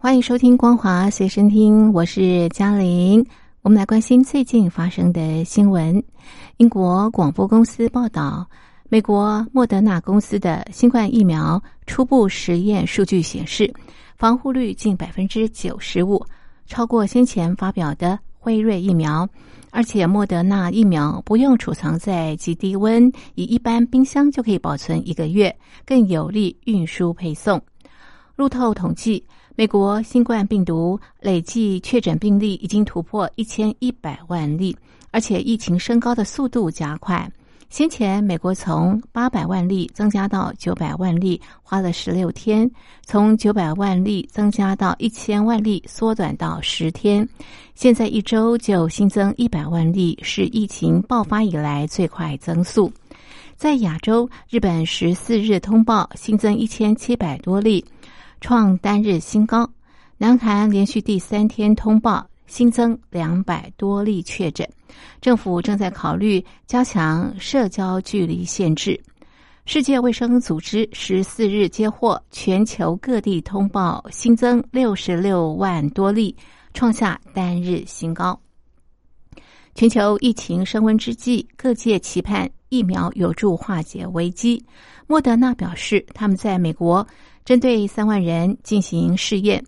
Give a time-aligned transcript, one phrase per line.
[0.00, 3.26] 欢迎收听《光华随身听》，我是嘉玲。
[3.62, 6.00] 我们来关心最近发生的新闻。
[6.58, 8.48] 英国广播公司报道，
[8.88, 13.74] 美国莫德纳公司的新冠疫苗初步实验数据显示，
[14.16, 16.24] 防护率近百分之九十五，
[16.66, 19.28] 超过先前发表的辉瑞疫苗。
[19.70, 27.60] 而且莫德纳疫苗不用储藏在极低温，以一般冰箱就可以保存一个月，更有利运输配送。
[28.36, 29.24] 路透统计，
[29.58, 34.76] 美国新冠病毒累计确诊病例已经突破一千一百万例，
[35.10, 37.28] 而且疫情升高的速度加快。
[37.68, 42.68] 先前美国从八百万例增加到九百万例，花了十六天；
[43.04, 47.28] 从九百万例增加到一千万例，缩短到十天。
[47.74, 52.92] 现在一周就新增一百万例，是疫情爆发以来最快增速。
[53.56, 57.84] 在亚洲，日本十四日通报新增一千七百多例。
[58.40, 59.68] 创单日新高。
[60.16, 64.68] 南韩连续第三天通报新增两百多例确诊，
[65.20, 69.00] 政府正在考虑加强社交距离限制。
[69.64, 76.34] 世界卫生组织十四日接获全球各地通报新增六十六万多例，
[76.72, 78.40] 创下单日新高。
[79.74, 84.64] 全球疫情升温之际，各界期盼疫苗有助化解危机。
[85.06, 87.06] 莫德纳表示，他们在美国。
[87.48, 89.64] 针对三万人进行试验，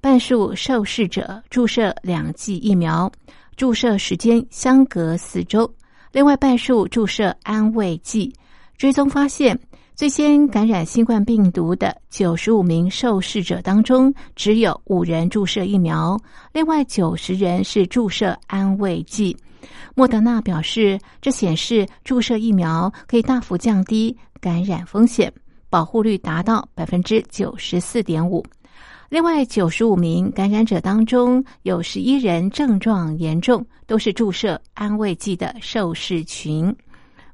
[0.00, 3.10] 半数受试者注射两剂疫苗，
[3.56, 5.68] 注射时间相隔四周；
[6.12, 8.32] 另外半数注射安慰剂。
[8.78, 9.58] 追踪发现，
[9.96, 16.16] 最先感染新冠病毒的九十五名受试者当中，只有五人注射疫苗，
[16.52, 19.36] 另外九十人是注射安慰剂。
[19.96, 25.32] 莫德纳表示，这显示注射疫苗可以大幅降低感染风险。
[25.74, 28.46] 保护率达到百分之九十四点五。
[29.08, 36.72] 另外，九十五名感染者当中，有十一人症状严重，都是注射安慰剂的受试群。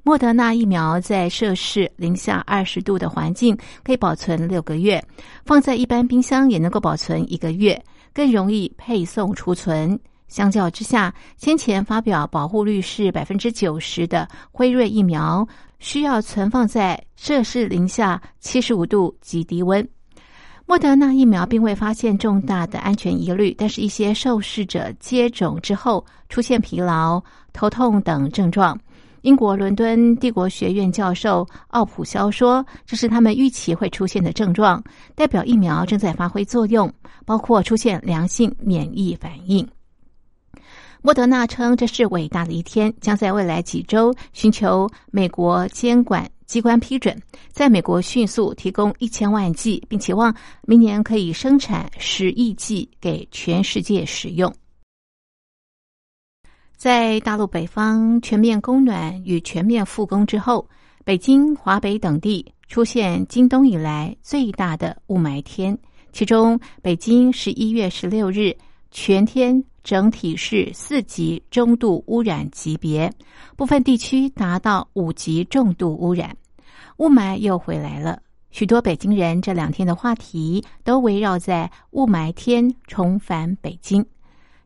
[0.03, 5.05] 莫德纳疫苗在摄氏零下二十度的环境可以保存六个月，
[5.45, 7.79] 放在一般冰箱也能够保存一个月，
[8.15, 10.01] 更容易配送储存。
[10.29, 15.47] 相较之下，先前发表保护率是百分之九十的辉瑞疫苗。
[15.81, 19.87] 需要存放在摄氏零下七十五度及低温。
[20.67, 27.21] 莫德纳疫苗并未发现重大的安全疑虑，但是一些受试者接种之后出现疲劳、
[27.53, 28.79] 头痛等症状。
[29.23, 34.83] 英国伦敦帝国学院教授奥普肖说：“这是他们预期会出现的症状，
[35.15, 36.91] 代表疫苗正在发挥作用，
[37.27, 39.67] 包括出现良性免疫反应。”
[41.03, 47.19] 莫德纳称，这是伟大的一天，将在未来几周寻求美国监管机关批准，
[47.51, 50.35] 在美国迅速提供一千万剂，并期望
[50.67, 54.53] 明年可以生产十亿剂给全世界使用。
[56.77, 60.69] 在大陆北方全面供暖与全面复工之后，
[61.03, 65.79] 北京、华北等地出现今冬以来最大的雾霾天，
[66.13, 68.55] 其中北京十一月十六日
[68.91, 69.65] 全天。
[69.83, 73.13] 整体是四级中度污染级别，
[73.57, 76.37] 部分地区达到五级重度污染。
[76.99, 78.21] 雾霾又回来了，
[78.51, 84.05] 许多北京人这两天的话题都围绕在雾霾天重返北京。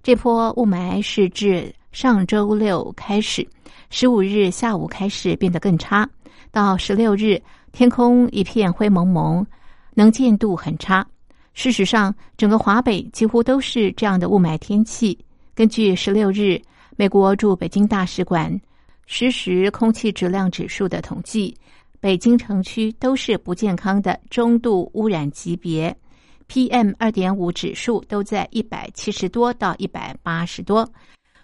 [0.02, 3.46] 这波雾霾是自上周六开始，
[3.90, 6.08] 十五日下午开始变得更差，
[6.50, 7.40] 到十六日
[7.72, 9.46] 天空一片灰蒙蒙，
[9.94, 11.06] 能见度很差。
[11.54, 15.16] 事实上，整个华北几乎都是这样的雾霾天气。
[15.54, 16.60] 根据十六日
[16.96, 18.60] 美国驻北京大使馆
[19.06, 21.56] 实时空气质量指数的统计，
[22.00, 25.96] 北京城区都是不健康的中度污染级别
[26.48, 30.88] ，PM 二点五指数都在一百七十多到一百八十多。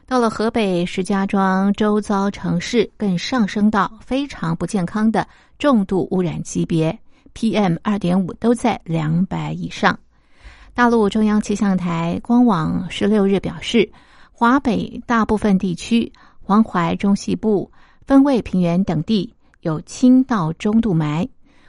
[0.07, 5.25] 到了河北石家庄周遭城市，更上升到非常不健康的
[5.57, 6.99] 重度污染级别。
[7.35, 9.99] PM 二点五都在两百以上。
[10.73, 13.93] 大陆中央气象台官网十六日表示，
[14.33, 17.71] 华北大部分地区、黄淮中西部、
[18.07, 21.29] 分渭平原等地有轻到中度霾；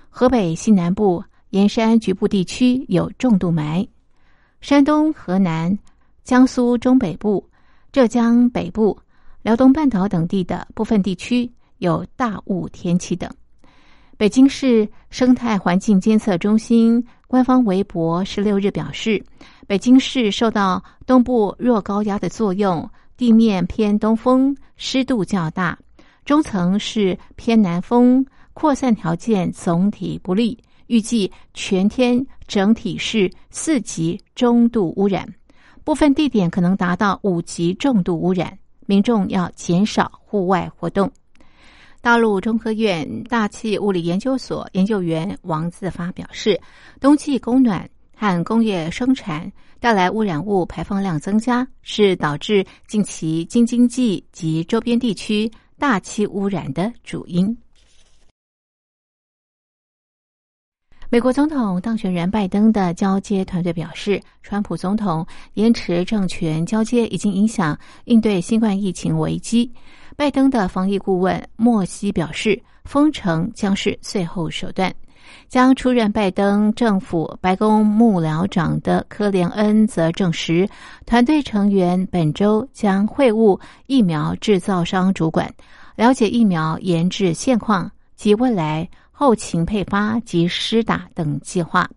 [0.09, 3.87] 河北西南部、盐山局部地区有重度霾；
[4.61, 5.77] 山东、河南、
[6.23, 7.49] 江苏中北部、
[7.91, 8.97] 浙江北部、
[9.41, 13.29] 辽东半岛等地的部分地区有大雾天气等。
[14.21, 19.19] 北京市生态环境监测中心官方微博十六日表示，
[19.65, 22.87] 北京市受到东部弱高压的作用，
[23.17, 25.75] 地面偏东风，湿度较大，
[26.23, 28.23] 中层是偏南风，
[28.53, 30.55] 扩散条件总体不利。
[30.85, 35.27] 预计全天整体是四级中度污染，
[35.83, 41.11] 部分地点可能达到五级重度污染，民众要减少户外活动。
[42.01, 46.59] 大陆中科院大气物理研究所研究员王自发表示，
[46.99, 57.55] 冬季供暖和工业生产带来污染物排放量增加，是导致近期京津冀及周边地区大气污染的主因。
[61.07, 69.71] 美国总统当选人拜登的交接团队表示，川普总统延迟政权交接已经影响应对新冠疫情危机。
[70.15, 74.93] 拜登的防疫顾问莫西表示，封城将是最后手段。
[75.47, 80.67] 将出任拜登政府白宫幕僚长的科连恩则证实，
[81.05, 85.49] 团队成员本周将会晤疫苗制造商主管，
[85.95, 91.89] 了解疫苗研制现况及未来后勤配发及施打等计划。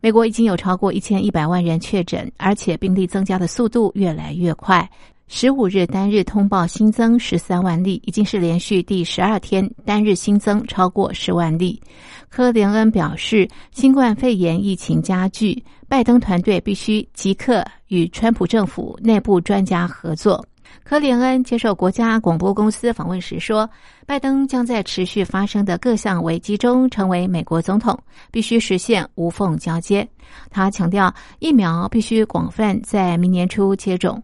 [0.00, 4.88] 美国已经有超过一千一百万人确诊，而且病例增加的速度越来越快。
[5.26, 11.80] 十五日单日通报新增十三万例，已经是连续第十二天单日新增超过十万例。
[12.28, 20.44] 科连恩表示，新冠肺炎疫情加剧，拜登团队必须即刻与川普政府内部专家合作。
[20.82, 23.68] 科连恩接受国家广播公司访问时说，
[24.06, 27.98] 拜登将在持续发生的各项危机中成为美国总统，
[28.30, 30.06] 必须实现无缝交接。
[30.50, 34.22] 他强调，疫苗必须广泛在明年初接种。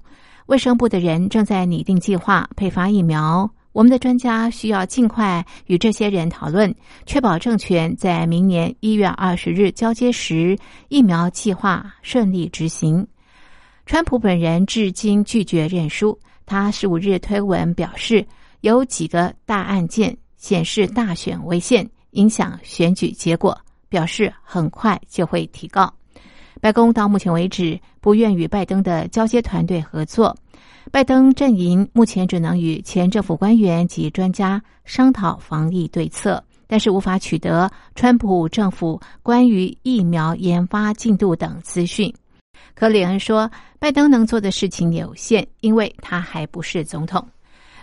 [0.50, 6.74] 卫生部的人正在拟定计划配发疫苗，我们的专家需要尽快与这些人讨论，
[7.06, 10.58] 确保政权在明年一月二十日交接时，
[10.88, 13.06] 疫苗计划顺利执行。
[13.86, 18.26] 川普本人至今拒绝认输，他十五日推文表示，
[18.62, 23.56] 有几个大案件显示大选违宪，影响选举结果，
[23.88, 25.94] 表示很快就会提告。
[26.60, 30.36] 白宫到目前为止不愿与拜登的交接团队合作，
[30.90, 42.12] 拜登阵营目前只能与前政府官员及专家商讨防疫对策，但是无法取得川普政府关于疫苗研发进度等资讯。
[42.74, 47.26] 克里恩说，拜登能做的事情有限，因为他还不是总统。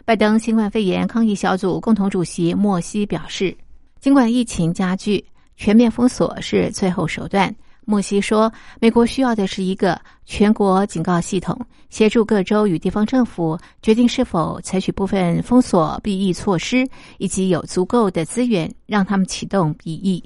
[0.06, 3.56] 拜登新冠肺炎抗疫小组共同主席莫西表示，
[4.00, 5.24] 尽管疫情加剧，
[5.56, 7.54] 全面封锁是最后手段。
[7.90, 8.52] 莫西说
[8.82, 11.58] ：“美国需要的是一个全国警告系统，
[11.90, 16.86] 协助各州与地方政府决定是否采取部分封锁避疫措施，
[17.18, 20.22] 以及有足够的资源让他们启动避疫。”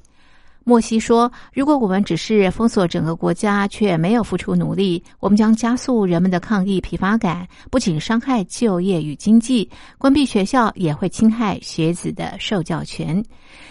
[0.63, 9.67] 莫西说：“如果我们只是封锁整个国家，却没有付出努力，我们将加速人们的抗疫疲乏感，不仅伤害就业与经济，
[9.97, 13.23] 关闭学校也会侵害学子的受教权。”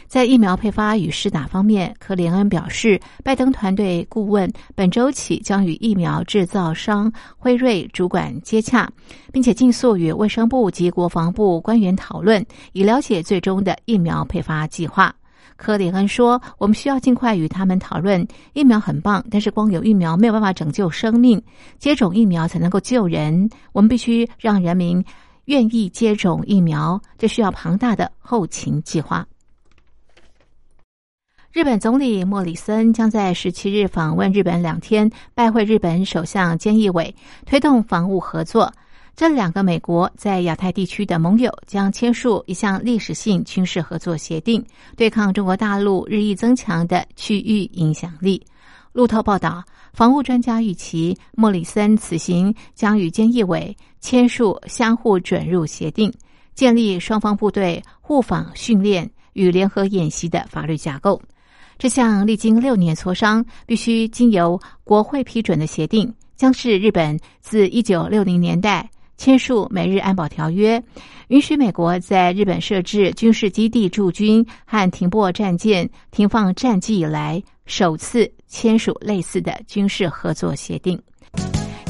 [0.08, 8.90] 在疫苗配发与施打方面，科连恩表示，拜登团队顾问本周起将与疫苗制造商辉瑞主管接洽，
[9.32, 15.14] 并且尽速与卫生部及国防部官员讨论，以了解最终的疫苗配发计划。
[15.60, 18.26] 科里恩说：“我们需要尽快与他们讨论。
[18.54, 21.42] 疫苗很棒，但是光有疫苗没有办法拯救生命，
[21.78, 23.50] 接种疫苗才能够救人。
[23.72, 25.04] 我们必须让人民
[25.44, 29.26] 愿意接种疫苗，这需要庞大的后勤计划。”
[31.52, 37.14] 日本总理莫里森将在十七日访问日本两天，拜会日本首相菅义伟，
[37.44, 38.72] 推动防务合作。
[39.20, 44.64] 这两个美国在亚太地区的盟友将签署一项历史性军事合作协定，
[44.96, 48.42] 对抗中国大陆日益增强的区域影响力。
[48.92, 49.62] 路透报道，
[49.92, 56.10] 防务专家预期莫里森此行将与菅义伟签署相互准入协定，
[56.54, 61.20] 建立双方部队互访训练与联合演习的法律架构。
[61.76, 68.88] 这项历经六年磋商、必须经由国会批准的协定，将是日本自一九六零年代。
[69.20, 70.82] 签署美日安保条约，
[71.28, 80.98] 允许美国在日本设置军事基地驻军和停泊战舰、停放战机以来，首次签署类似的军事合作协定。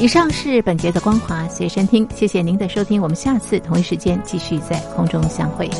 [0.01, 5.71] 以上是本节的光华随身听，谢谢您的收听，我们下次同一时间继续在空中相会。